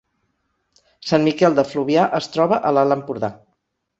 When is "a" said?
2.69-2.71